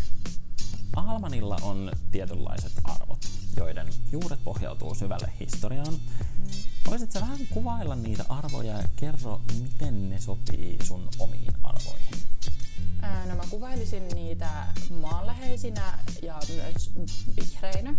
Almanilla 0.96 1.56
on 1.62 1.92
tietynlaiset 2.10 2.72
arvot, 2.84 3.28
joiden 3.56 3.88
juuret 4.12 4.44
pohjautuu 4.44 4.94
syvälle 4.94 5.32
historiaan. 5.40 5.94
Mm. 5.94 6.50
Voisitko 6.86 7.20
vähän 7.20 7.38
kuvailla 7.50 7.94
niitä 7.94 8.24
arvoja 8.28 8.76
ja 8.78 8.88
kerro, 8.96 9.40
miten 9.60 10.10
ne 10.10 10.20
sopii 10.20 10.78
sun 10.84 11.08
omiin 11.18 11.52
arvoihin? 11.62 12.12
No 13.26 13.34
mä 13.36 13.42
kuvailisin 13.50 14.08
niitä 14.08 14.50
maanläheisinä 15.00 15.98
ja 16.22 16.40
myös 16.48 16.90
vihreinä, 17.40 17.94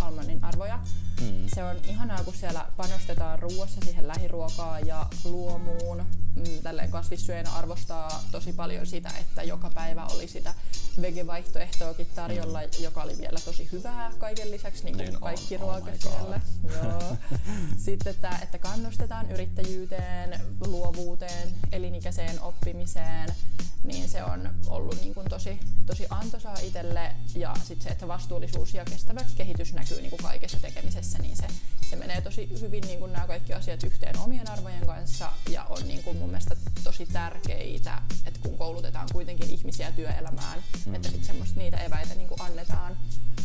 Almanin 0.00 0.44
arvoja. 0.44 0.78
Mm. 1.20 1.48
Se 1.54 1.64
on 1.64 1.76
ihanaa, 1.88 2.24
kun 2.24 2.34
siellä 2.34 2.66
panostetaan 2.76 3.38
ruoassa 3.38 3.80
siihen 3.84 4.08
lähiruokaan 4.08 4.86
ja 4.86 5.06
luomuun. 5.24 6.02
Mm, 6.36 6.62
tälleen 6.62 6.90
kasvissyöjänä 6.90 7.50
arvostaa 7.50 8.24
tosi 8.32 8.52
paljon 8.52 8.86
sitä, 8.86 9.10
että 9.20 9.42
joka 9.42 9.70
päivä 9.74 10.06
oli 10.06 10.28
sitä 10.28 10.54
vegevaihtoehtoakin 11.02 12.06
tarjolla, 12.14 12.60
mm. 12.60 12.82
joka 12.82 13.02
oli 13.02 13.18
vielä 13.18 13.38
tosi 13.44 13.68
hyvää 13.72 14.12
kaiken 14.18 14.50
lisäksi, 14.50 14.84
niin 14.84 14.96
kuin 14.96 15.06
niin 15.08 15.20
kaikki 15.20 15.54
on, 15.54 15.60
ruoka 15.60 15.90
oh 15.90 15.98
siellä. 15.98 16.40
Joo. 16.74 17.16
Sitten, 17.86 18.10
että, 18.10 18.38
että 18.42 18.58
kannustetaan 18.58 19.30
yrittäjyyteen, 19.30 20.40
luovuuteen, 20.66 21.54
elinikäiseen 21.72 22.40
oppimiseen, 22.40 23.34
niin 23.84 24.08
se 24.08 24.24
on 24.24 24.50
ollut 24.66 25.00
niin 25.00 25.14
kuin 25.14 25.28
tosi, 25.28 25.60
tosi 25.86 26.06
antoisaa 26.10 26.58
itselle. 26.62 27.12
Ja 27.34 27.54
sitten 27.64 27.84
se, 27.84 27.88
että 27.88 28.08
vastuullisuus 28.08 28.74
ja 28.74 28.84
kestävä 28.84 29.20
kehitys 29.36 29.72
näkyy 29.72 30.00
niin 30.00 30.10
kuin 30.10 30.22
kaikessa 30.22 30.60
tekemisessä, 30.60 31.18
niin 31.18 31.36
se, 31.36 31.46
se 31.90 31.96
menee 31.96 32.20
tosi 32.20 32.60
hyvin 32.60 32.84
niin 32.86 32.98
kuin 32.98 33.12
nämä 33.12 33.26
kaikki 33.26 33.52
asiat 33.52 33.84
yhteen 33.84 34.18
omien 34.18 34.50
arvojen 34.50 34.86
kanssa 34.86 35.32
ja 35.50 35.64
on 35.64 35.88
niin 35.88 36.02
kuin 36.02 36.18
mun 36.26 36.32
mielestä 36.32 36.56
tosi 36.84 37.06
tärkeitä, 37.06 38.02
että 38.26 38.40
kun 38.42 38.58
koulutetaan 38.58 39.08
kuitenkin 39.12 39.50
ihmisiä 39.50 39.92
työelämään, 39.92 40.62
mm. 40.86 40.94
että 40.94 41.08
semmoista 41.22 41.60
niitä 41.60 41.76
eväitä 41.76 42.14
niin 42.14 42.28
kuin 42.28 42.42
annetaan, 42.42 42.96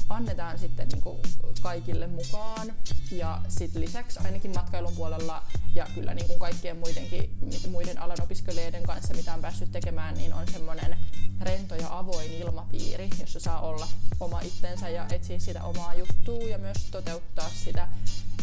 annetaan 0.09 0.59
sitten 0.59 0.87
niin 0.87 1.01
kuin 1.01 1.19
kaikille 1.61 2.07
mukaan. 2.07 2.73
Ja 3.11 3.41
sitten 3.47 3.81
lisäksi 3.81 4.19
ainakin 4.25 4.51
matkailun 4.51 4.95
puolella 4.95 5.43
ja 5.75 5.87
kyllä 5.95 6.13
niin 6.13 6.27
kuin 6.27 6.39
kaikkien 6.39 6.77
muidenkin, 6.77 7.37
muiden 7.69 8.01
alan 8.01 8.21
opiskelijoiden 8.21 8.83
kanssa, 8.83 9.13
mitä 9.13 9.33
on 9.33 9.41
päässyt 9.41 9.71
tekemään, 9.71 10.15
niin 10.15 10.33
on 10.33 10.47
semmoinen 10.51 10.97
rento 11.41 11.75
ja 11.75 11.97
avoin 11.99 12.31
ilmapiiri, 12.31 13.09
jossa 13.19 13.39
saa 13.39 13.61
olla 13.61 13.87
oma 14.19 14.41
itsensä 14.41 14.89
ja 14.89 15.07
etsiä 15.11 15.39
sitä 15.39 15.63
omaa 15.63 15.93
juttua 15.93 16.43
ja 16.49 16.57
myös 16.57 16.77
toteuttaa 16.91 17.49
sitä. 17.63 17.87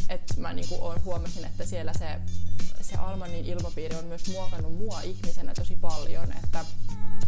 Että 0.08 0.34
mä 0.40 0.52
niin 0.52 0.68
kuin 0.68 1.04
huomasin, 1.04 1.44
että 1.44 1.66
siellä 1.66 1.92
se, 1.92 2.20
se 2.80 2.96
Almanin 2.96 3.44
ilmapiiri 3.44 3.96
on 3.96 4.04
myös 4.04 4.28
muokannut 4.28 4.78
mua 4.78 5.00
ihmisenä 5.00 5.54
tosi 5.54 5.76
paljon, 5.76 6.32
että 6.44 6.64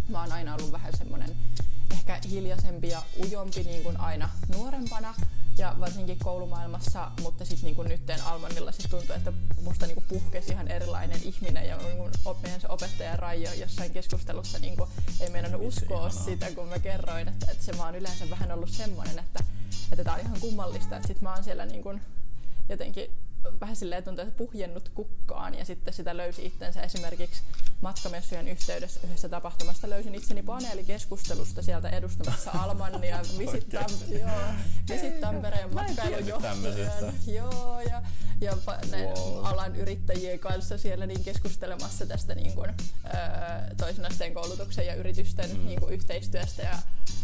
mä 0.09 0.21
oon 0.21 0.33
aina 0.33 0.55
ollut 0.55 0.73
vähän 0.73 0.97
semmoinen 0.97 1.37
ehkä 1.91 2.21
hiljaisempi 2.31 2.89
ja 2.89 3.03
ujompi 3.25 3.63
niin 3.63 3.83
kuin 3.83 4.01
aina 4.01 4.29
nuorempana 4.49 5.15
ja 5.59 5.77
varsinkin 5.81 6.19
koulumaailmassa, 6.19 7.11
mutta 7.23 7.45
sitten 7.45 7.75
niin 7.75 7.89
nytten 7.89 8.23
Almanilla 8.23 8.73
sit 8.73 8.91
tuntuu, 8.91 9.17
että 9.17 9.33
musta 9.63 9.87
niin 9.87 10.05
puhkesi 10.09 10.53
ihan 10.53 10.69
erilainen 10.69 11.21
ihminen 11.23 11.69
ja 11.69 11.77
niin 11.77 12.11
meidän 12.43 12.61
se 12.61 12.69
opettaja 12.69 13.17
Raijo 13.17 13.53
jossain 13.53 13.91
keskustelussa 13.91 14.59
niin 14.59 14.77
ei 15.21 15.31
meidän 15.31 15.57
uskoa 15.57 16.11
sitä, 16.11 16.51
kun 16.51 16.69
mä 16.69 16.79
kerroin, 16.79 17.29
että, 17.29 17.47
että 17.51 17.65
se 17.65 17.73
mä 17.73 17.85
oon 17.85 17.95
yleensä 17.95 18.31
vähän 18.31 18.53
ollut 18.53 18.71
semmoinen, 18.71 19.19
että, 19.19 19.45
että 19.93 20.05
tää 20.05 20.15
on 20.15 20.21
ihan 20.21 20.41
kummallista, 20.41 20.97
että 20.97 21.09
sit 21.09 21.21
mä 21.21 21.35
oon 21.35 21.45
siellä 21.45 21.67
niin 21.67 21.83
kuin 21.83 22.01
jotenkin 22.69 23.11
vähän 23.61 23.77
silleen 23.77 24.05
tuntuu, 24.05 24.25
että 24.25 24.39
puhjennut 24.39 24.89
kukkaan 24.89 25.55
ja 25.59 25.65
sitten 25.65 25.95
sitä 25.95 26.17
löysi 26.17 26.47
itsensä 26.47 26.83
esimerkiksi 26.83 27.43
matkamessujen 27.81 28.49
yhteydessä 28.49 29.01
yhdessä 29.05 29.29
tapahtumasta 29.29 29.91
löysin 29.91 30.15
itseni 30.15 30.43
paneelikeskustelusta 30.43 31.63
sieltä 31.63 31.89
edustamassa 31.89 32.51
Almannia 32.51 33.19
Visit, 33.39 33.75
Tam- 33.75 34.19
joo, 34.19 34.31
Visit 34.89 35.21
Tampereen 35.21 35.75
matkailujohtajan. 35.75 37.15
Joo, 37.27 37.81
ja, 37.81 38.03
ja 38.41 38.57
wow. 38.93 39.47
alan 39.47 39.77
yrittäjien 39.77 40.39
kanssa 40.39 40.79
siellä 40.79 41.07
niin 41.07 41.25
keskustelemassa 41.25 42.07
tästä 42.07 42.35
niin 42.35 42.53
kuin, 42.53 42.75
toisen 43.77 44.07
asteen 44.07 44.35
koulutuksen 44.35 44.87
ja 44.87 44.95
yritysten 44.95 45.51
mm. 45.51 45.67
niin 45.67 45.81
kuin, 45.81 45.93
yhteistyöstä 45.95 46.63
ja 46.63 46.79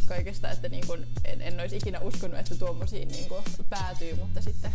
kaikesta, 0.07 0.51
että 0.51 0.69
niin 0.69 0.87
kuin, 0.87 1.07
en, 1.25 1.43
en 1.43 1.61
olisi 1.61 1.77
ikinä 1.77 2.01
uskonut, 2.01 2.39
että 2.39 2.57
tuommoisiin 2.57 3.09
niin 3.09 3.27
päätyy, 3.69 4.17
mutta 4.17 4.43
sitten 4.43 4.73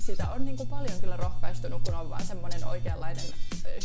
sitä 0.00 0.30
on 0.30 0.44
niin 0.44 0.56
kuin 0.56 0.68
paljon 0.68 1.00
kyllä 1.00 1.16
rohkaistunut, 1.16 1.82
kun 1.82 1.94
on 1.94 2.10
vaan 2.10 2.26
semmoinen 2.26 2.66
oikeanlainen 2.66 3.24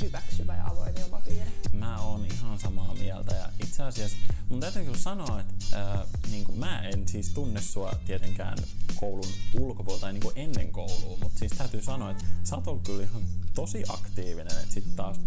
hyväksyvä 0.01 0.55
ja 0.55 0.65
avoin 0.65 0.97
ilmapiiri. 0.97 1.51
Mä 1.71 2.01
oon 2.01 2.25
ihan 2.25 2.59
samaa 2.59 2.93
mieltä 2.95 3.35
ja 3.35 3.49
itse 3.63 3.83
asiassa 3.83 4.17
mun 4.49 4.59
täytyy 4.59 4.83
kyllä 4.83 4.97
sanoa, 4.97 5.39
että 5.39 5.91
äh, 5.91 5.99
niin 6.31 6.45
kuin 6.45 6.59
mä 6.59 6.81
en 6.81 7.07
siis 7.07 7.29
tunne 7.29 7.61
sua 7.61 7.93
tietenkään 8.05 8.57
koulun 8.95 9.31
ulkopuolella 9.59 10.01
tai 10.01 10.13
niin 10.13 10.23
ennen 10.35 10.71
koulua, 10.71 11.17
mutta 11.21 11.39
siis 11.39 11.51
täytyy 11.51 11.81
sanoa, 11.81 12.11
että 12.11 12.25
sä 12.43 12.55
oot 12.55 12.67
ollut 12.67 12.83
kyllä 12.83 13.03
ihan 13.03 13.21
tosi 13.53 13.83
aktiivinen, 13.87 14.57
että 14.57 14.73
sitten 14.73 14.95
taas 14.95 15.17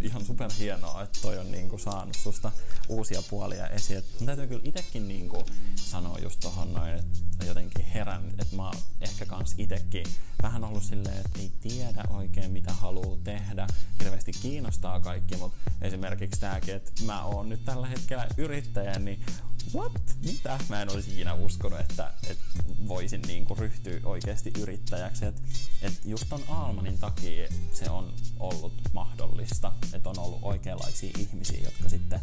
ihan 0.00 0.24
super 0.24 0.50
hienoa, 0.58 1.02
että 1.02 1.18
toi 1.22 1.38
on 1.38 1.50
niinku 1.50 1.78
saanut 1.78 2.14
susta 2.14 2.52
uusia 2.88 3.22
puolia 3.30 3.68
esiin. 3.68 3.98
Et 3.98 4.04
mun 4.18 4.26
täytyy 4.26 4.46
kyllä 4.46 4.62
itekin 4.64 5.08
niinku 5.08 5.44
sanoa 5.74 6.18
just 6.18 6.40
tohon 6.40 6.72
noin, 6.72 6.94
että 6.94 7.18
jotenkin 7.46 7.84
herännyt, 7.84 8.40
että 8.40 8.56
mä 8.56 8.66
oon 8.66 8.78
ehkä 9.00 9.26
kans 9.26 9.54
itekin 9.58 10.06
vähän 10.42 10.64
ollut 10.64 10.82
silleen, 10.82 11.16
että 11.16 11.38
ei 11.38 11.52
tiedä 11.60 12.04
oikein 12.10 12.50
mitä 12.50 12.72
haluaa 12.72 13.16
tehdä. 13.24 13.66
Hirveästi 13.98 14.32
kiinnostaa 14.32 15.00
kaikki, 15.00 15.36
mutta 15.36 15.70
esimerkiksi 15.80 16.40
tääkin, 16.40 16.74
että 16.74 16.92
mä 17.04 17.24
oon 17.24 17.48
nyt 17.48 17.64
tällä 17.64 17.86
hetkellä 17.86 18.26
yrittäjä, 18.36 18.98
niin 18.98 19.24
what? 19.74 19.92
Mitä? 20.26 20.58
Mä 20.68 20.82
en 20.82 20.90
olisi 20.90 21.12
ikinä 21.12 21.34
uskonut, 21.34 21.80
että, 21.80 22.12
että 22.28 22.44
voisin 22.88 23.22
niinku 23.22 23.54
ryhtyä 23.54 24.00
oikeasti 24.04 24.52
yrittäjäksi. 24.60 25.24
Et, 25.26 25.42
et 25.82 25.92
just 26.04 26.24
ton 26.28 26.42
Almanin 26.48 26.98
takia 26.98 27.48
se 27.72 27.90
on 27.90 28.12
ollut 28.38 28.72
mahdollista, 28.92 29.72
että 29.92 30.10
on 30.10 30.18
ollut 30.18 30.38
oikeanlaisia 30.42 31.10
ihmisiä, 31.18 31.60
jotka 31.64 31.88
sitten 31.88 32.20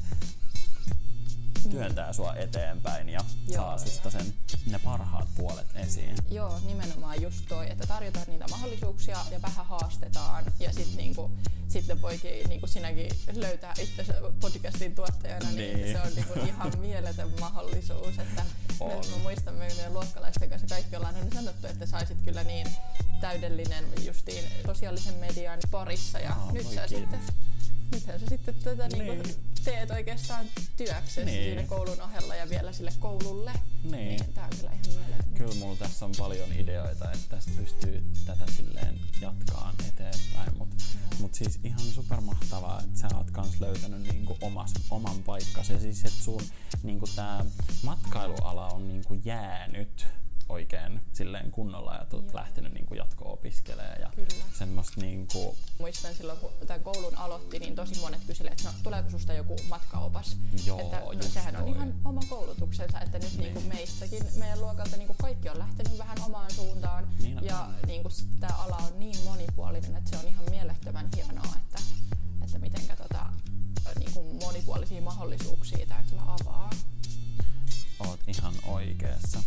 työntää 1.69 2.13
sua 2.13 2.35
eteenpäin 2.35 3.09
ja 3.09 3.19
Joo, 3.47 3.55
saa 3.55 3.77
susta 3.77 4.11
sen, 4.11 4.33
ne 4.65 4.79
parhaat 4.79 5.27
puolet 5.37 5.67
esiin. 5.75 6.15
Joo, 6.29 6.59
nimenomaan 6.65 7.21
just 7.21 7.45
toi, 7.49 7.71
että 7.71 7.87
tarjotaan 7.87 8.25
niitä 8.27 8.45
mahdollisuuksia 8.51 9.17
ja 9.31 9.41
vähän 9.41 9.65
haastetaan 9.65 10.45
ja 10.59 10.73
sit 10.73 10.95
niinku, 10.95 11.31
sitten 11.67 12.01
voikin 12.01 12.49
niinku 12.49 12.67
sinäkin 12.67 13.09
löytää 13.35 13.73
itse 13.79 14.05
podcastin 14.41 14.95
tuottajana, 14.95 15.51
niin, 15.51 15.77
niin 15.77 15.93
se 15.93 16.01
on 16.01 16.15
niinku 16.15 16.33
ihan 16.39 16.79
mieletön 16.87 17.29
mahdollisuus. 17.39 18.19
Että 18.19 18.45
on. 18.79 19.05
mä 19.11 19.17
muistan 19.23 19.55
meidän 19.55 19.93
luokkalaisten 19.93 20.49
kanssa 20.49 20.67
kaikki 20.67 20.95
ollaan 20.95 21.15
aina 21.15 21.31
sanottu, 21.33 21.67
että 21.67 21.85
saisit 21.85 22.21
kyllä 22.21 22.43
niin 22.43 22.67
täydellinen 23.21 23.85
justiin 24.05 24.43
sosiaalisen 24.65 25.13
median 25.13 25.59
parissa 25.71 26.19
ja 26.19 26.31
Aa, 26.33 26.51
nyt 26.51 26.67
sä 26.67 26.87
sitten 26.87 27.19
nythän 27.91 28.19
sä 28.19 28.25
sitten 28.29 28.55
tätä 28.55 28.87
niin. 28.87 29.05
Niinku 29.05 29.29
teet 29.63 29.91
oikeastaan 29.91 30.45
työksesi 30.77 31.25
niin. 31.25 31.43
siinä 31.43 31.63
koulun 31.63 32.01
ohella 32.01 32.35
ja 32.35 32.49
vielä 32.49 32.73
sille 32.73 32.91
koululle. 32.99 33.51
Niin. 33.83 33.91
niin 33.91 34.33
tää 34.33 34.43
on 34.43 34.57
kyllä 34.57 34.71
ihan 34.71 34.85
mieletön. 34.87 35.33
Kyllä 35.33 35.55
mulla 35.55 35.75
tässä 35.75 36.05
on 36.05 36.11
paljon 36.17 36.53
ideoita, 36.53 37.11
että 37.11 37.29
tästä 37.29 37.51
pystyy 37.55 38.03
tätä 38.25 38.45
silleen 38.51 38.99
jatkaan 39.21 39.75
eteenpäin. 39.87 40.57
Mutta 40.57 40.75
mut 41.19 41.33
siis 41.33 41.59
ihan 41.63 41.79
supermahtavaa, 41.79 42.81
että 42.81 42.99
sä 42.99 43.07
oot 43.17 43.31
kans 43.31 43.59
löytänyt 43.59 44.01
niinku 44.01 44.37
omas, 44.41 44.73
oman 44.89 45.23
paikkasi. 45.23 45.73
Ja 45.73 45.79
siis 45.79 46.05
että 46.05 46.23
sun 46.23 46.41
niinku 46.83 47.07
tää 47.15 47.45
matkailuala 47.83 48.67
on 48.67 48.87
niinku 48.87 49.13
jäänyt 49.25 50.07
oikein 50.49 51.01
silleen 51.13 51.51
kunnolla 51.51 51.93
ja 51.93 52.05
olet 52.13 52.33
lähtenyt 52.33 52.73
niin 52.73 52.85
kuin 52.85 52.97
jatko-opiskelemaan 52.97 54.01
ja 54.01 54.11
Kyllä. 54.15 54.43
semmoista 54.53 55.01
niin 55.01 55.27
kuin... 55.27 55.57
Muistan 55.79 56.15
silloin, 56.15 56.39
kun 56.39 56.49
tämän 56.67 56.83
koulun 56.83 57.17
aloitti, 57.17 57.59
niin 57.59 57.75
tosi 57.75 57.99
monet 57.99 58.21
kyselivät, 58.27 58.59
että 58.59 58.71
no, 58.71 58.77
tuleeko 58.83 59.09
susta 59.09 59.33
joku 59.33 59.55
matkaopas? 59.69 60.37
Joo, 60.65 60.79
että, 60.79 60.99
no, 60.99 61.23
sehän 61.23 61.55
toi. 61.55 61.63
on 61.63 61.69
ihan 61.69 61.93
oma 62.05 62.21
koulutuksensa, 62.29 62.99
että 62.99 63.19
nyt 63.19 63.31
niin. 63.31 63.41
Niin 63.41 63.53
kuin 63.53 63.67
meistäkin, 63.67 64.23
meidän 64.39 64.61
luokalta 64.61 64.97
niin 64.97 65.07
kuin 65.07 65.17
kaikki 65.17 65.49
on 65.49 65.59
lähtenyt 65.59 65.97
vähän 65.97 66.17
omaan 66.25 66.51
suuntaan 66.51 67.07
niin, 67.21 67.39
ja 67.41 67.69
niin 67.87 68.01
kuin, 68.01 68.13
tämä 68.39 68.55
ala 68.57 68.77
on 68.77 68.99
niin 68.99 69.23
monipuolinen, 69.23 69.95
että 69.95 70.09
se 70.09 70.17
on 70.17 70.27
ihan 70.27 70.45
mielettömän 70.49 71.09
hienoa, 71.15 71.55
että, 71.65 71.79
että 72.43 72.59
mitenkä 72.59 72.95
tota, 72.95 73.25
niin 73.99 74.13
kuin 74.13 74.35
monipuolisia 74.35 75.01
mahdollisuuksia 75.01 75.85
tämä 75.85 76.03
kyllä 76.09 76.23
avaa. 76.27 76.69
Oot 77.99 78.19
ihan 78.27 78.53
oikeassa. 78.65 79.43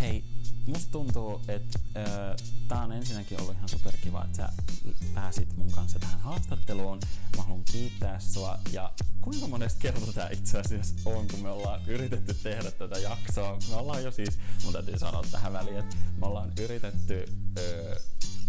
Hei, 0.00 0.24
musta 0.66 0.92
tuntuu, 0.92 1.40
että 1.48 1.78
äh, 1.96 2.36
tää 2.68 2.82
on 2.82 2.92
ensinnäkin 2.92 3.40
ollut 3.40 3.56
ihan 3.56 3.68
superkiva, 3.68 4.24
että 4.24 4.36
sä 4.36 4.48
pääsit 5.14 5.56
mun 5.56 5.70
kanssa 5.70 5.98
tähän 5.98 6.20
haastatteluun. 6.20 7.00
Mä 7.36 7.42
haluan 7.42 7.64
kiittää 7.64 8.20
sua 8.20 8.58
ja 8.72 8.92
kuinka 9.20 9.46
monesta 9.46 9.80
kertaa 9.80 10.12
tää 10.12 10.28
itse 10.30 10.58
asiassa 10.58 10.94
on, 11.10 11.28
kun 11.28 11.40
me 11.42 11.50
ollaan 11.50 11.80
yritetty 11.86 12.34
tehdä 12.34 12.70
tätä 12.70 12.98
jaksoa. 12.98 13.58
Me 13.68 13.74
ollaan 13.74 14.04
jo 14.04 14.10
siis, 14.10 14.38
mun 14.64 14.72
täytyy 14.72 14.98
sanoa 14.98 15.24
tähän 15.32 15.52
väliin, 15.52 15.76
että 15.76 15.96
me 16.16 16.26
ollaan 16.26 16.52
yritetty 16.60 17.24
äh, 17.58 18.02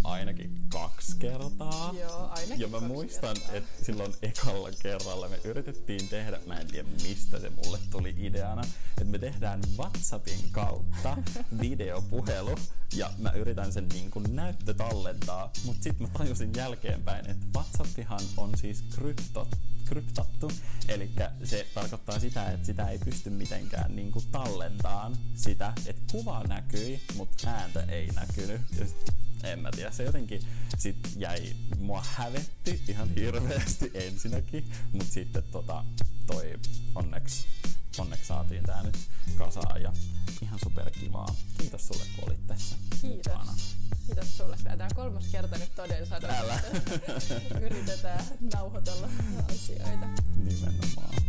ainakin 0.06 0.56
kaksi 0.70 1.18
kertaa. 1.20 1.94
Joo, 2.00 2.28
ainakin 2.30 2.60
Ja 2.60 2.68
mä 2.68 2.80
muistan, 2.80 3.36
kertaa. 3.36 3.56
että 3.56 3.86
silloin 3.86 4.14
ekalla 4.22 4.70
kerralla 4.82 5.30
me 5.30 5.40
yritettiin 5.44 6.08
tehdä, 6.08 6.40
mä 6.46 6.60
en 6.60 6.68
tiedä 6.68 6.90
mistä 7.04 7.40
se 7.40 7.50
mulle 7.50 7.80
tuli 7.92 8.16
ideana, 8.18 8.62
että 8.90 9.12
me 9.12 9.20
tehdään 9.20 9.62
WhatsAppin 9.78 10.40
kautta 10.52 11.18
videopuhelu 11.62 12.56
ja 12.96 13.12
mä 13.18 13.32
yritän 13.32 13.74
sen 13.74 13.90
niin 13.90 14.12
kuin 14.12 14.36
näyttö 14.36 14.74
tallentaa, 14.74 15.52
mutta 15.66 15.84
sitten 15.84 16.08
mä 16.08 16.18
tajusin 16.18 16.52
jälkeenpäin, 16.56 17.30
että 17.30 17.46
WhatsAppihan 17.56 18.22
on 18.38 18.58
siis 18.58 18.84
krypto, 18.96 19.48
kryptattu, 19.86 20.52
eli 20.88 21.12
se 21.44 21.68
tarkoittaa 21.74 22.20
sitä, 22.20 22.52
että 22.52 22.66
sitä 22.66 22.90
ei 22.90 23.00
pysty 23.00 23.30
mitenkään 23.30 23.96
niin 23.96 24.12
kuin 24.12 24.26
tallentaan 24.32 25.18
sitä, 25.36 25.74
että 25.86 26.02
kuva 26.12 26.44
näkyi, 26.44 27.02
mutta 27.16 27.50
ääntä 27.50 27.82
ei 27.82 28.08
näkynyt. 28.08 28.62
Ja 28.80 28.88
sit 28.88 29.25
en 29.52 29.60
mä 29.60 29.72
tiedä, 29.72 29.92
se 29.92 30.04
jotenkin 30.04 30.42
sit 30.78 30.98
jäi, 31.16 31.56
mua 31.78 32.04
hävetti 32.16 32.84
ihan 32.88 33.10
hirveästi 33.16 33.92
ensinnäkin, 33.94 34.72
mutta 34.92 35.14
sitten 35.14 35.44
tota, 35.52 35.84
toi 36.28 36.60
onneksi, 36.96 37.46
onneksi 37.98 38.26
saatiin 38.26 38.64
tää 38.64 38.84
nyt 38.84 38.98
kasaan 39.38 39.82
ja 39.82 39.94
ihan 40.42 40.60
superkivaa. 40.64 41.36
Kiitos 41.58 41.88
sulle, 41.88 42.04
kun 42.16 42.24
olit 42.30 42.48
tässä 42.48 42.76
Kiitos. 43.02 43.34
Mukana. 43.34 43.54
Kiitos 44.08 44.38
sulle. 44.38 44.58
Tämä 44.64 44.88
kolmas 44.96 45.28
kerta 45.28 45.58
nyt 45.58 45.76
toden 45.76 46.08
sanoen. 46.08 46.36
Älä. 46.36 46.60
Yritetään 47.62 48.26
nauhoitella 48.54 49.10
asioita. 49.50 50.08
Nimenomaan. 50.36 51.25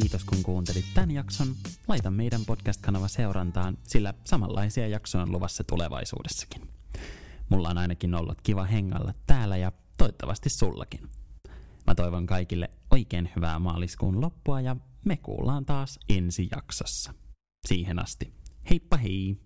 Kiitos 0.00 0.24
kun 0.24 0.42
kuuntelit 0.42 0.84
tämän 0.94 1.10
jakson. 1.10 1.54
Laita 1.88 2.10
meidän 2.10 2.40
podcast-kanava 2.46 3.08
seurantaan, 3.08 3.78
sillä 3.86 4.14
samanlaisia 4.24 4.88
jaksoja 4.88 5.22
on 5.22 5.32
luvassa 5.32 5.64
tulevaisuudessakin. 5.64 6.62
Mulla 7.48 7.68
on 7.68 7.78
ainakin 7.78 8.14
ollut 8.14 8.40
kiva 8.42 8.64
hengalla 8.64 9.14
täällä 9.26 9.56
ja 9.56 9.72
toivottavasti 9.98 10.50
sullakin. 10.50 11.00
Mä 11.86 11.94
toivon 11.94 12.26
kaikille 12.26 12.70
oikein 12.90 13.30
hyvää 13.36 13.58
maaliskuun 13.58 14.20
loppua 14.20 14.60
ja 14.60 14.76
me 15.04 15.16
kuullaan 15.16 15.64
taas 15.64 15.98
ensi 16.08 16.48
jaksossa. 16.56 17.14
Siihen 17.66 17.98
asti, 17.98 18.32
heippa 18.70 18.96
hei! 18.96 19.45